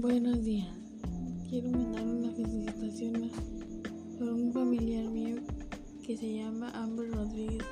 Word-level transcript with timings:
Buenos 0.00 0.42
días. 0.44 0.66
Quiero 1.50 1.70
mandar 1.72 2.06
una 2.06 2.30
felicitación 2.30 3.30
a 4.18 4.24
un 4.24 4.50
familiar 4.50 5.04
mío 5.10 5.36
que 6.02 6.16
se 6.16 6.36
llama 6.36 6.70
Amber 6.70 7.10
Rodríguez. 7.10 7.66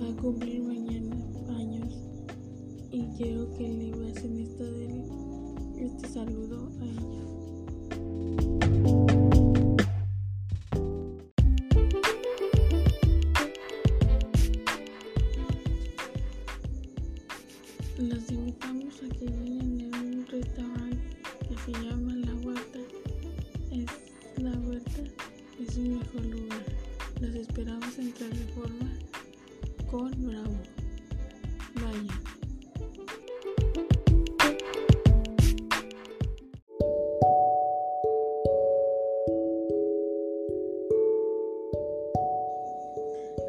Va 0.00 0.08
a 0.08 0.22
cumplir 0.22 0.62
mañana 0.62 1.16
años 1.58 1.92
y 2.92 3.08
quiero 3.16 3.50
que 3.54 3.68
le 3.68 3.90
pasen 3.90 4.38
esta 4.38 4.62
de 4.62 5.04
este 5.84 6.08
saludo 6.10 6.70
a 6.80 6.84
ella. 6.84 7.24
Los 17.98 18.30
invitamos 18.30 18.83
Esperamos 27.64 27.98
en 27.98 28.12
Reforma 28.12 28.92
con 29.90 30.10
Bravo. 30.22 30.54
Vaya. 31.76 32.20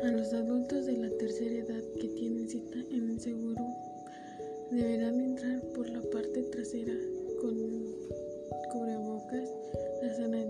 A 0.02 0.12
los 0.12 0.32
adultos 0.32 0.86
de 0.86 0.94
la 0.94 1.10
tercera 1.18 1.56
edad 1.56 1.84
que 2.00 2.08
tienen 2.08 2.48
cita 2.48 2.80
en 2.92 3.10
el 3.10 3.20
seguro 3.20 3.68
deberán 4.72 5.20
entrar 5.20 5.62
por 5.74 5.90
la 5.90 6.02
parte 6.04 6.42
trasera 6.44 6.94
con 7.42 7.54
cubrebocas, 8.72 9.50
la 10.02 10.16
sana 10.16 10.42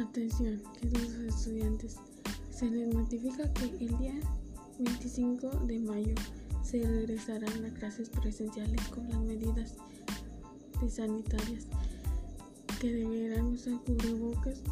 Atención, 0.00 0.62
queridos 0.80 1.10
estudiantes, 1.28 1.96
se 2.50 2.70
les 2.70 2.94
notifica 2.94 3.52
que 3.52 3.64
el 3.64 3.98
día 3.98 4.14
25 4.78 5.50
de 5.66 5.78
mayo 5.78 6.14
se 6.62 6.82
regresarán 6.82 7.66
a 7.66 7.74
clases 7.74 8.08
presenciales 8.08 8.80
con 8.88 9.06
las 9.10 9.18
medidas 9.18 9.74
sanitarias 10.88 11.66
que 12.80 12.92
deberán 12.94 13.48
usar 13.48 13.74
cubrebocas 13.84 14.62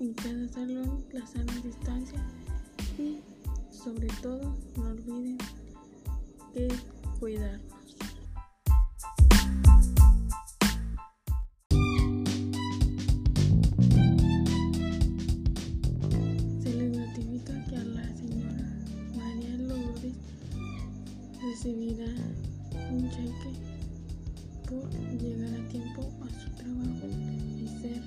en 0.00 0.14
cada 0.14 0.48
salón, 0.48 1.04
la 1.12 1.26
sana 1.26 1.54
distancia 1.62 2.24
y 2.96 3.18
sobre 3.70 4.08
todo 4.22 4.56
no 4.76 4.84
olviden 4.84 5.36
que 6.54 6.68
cuidarnos. 7.20 7.77
recibirá 21.40 22.06
un 22.90 23.08
cheque 23.10 23.52
por 24.68 24.90
llegar 25.18 25.54
a 25.54 25.68
tiempo 25.68 26.02
a 26.22 26.28
su 26.40 26.50
trabajo 26.56 27.06
y 27.56 27.66
ser 27.80 27.97